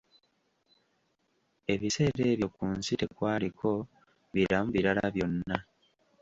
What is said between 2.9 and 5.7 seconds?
tekwaliko biramu birala byonna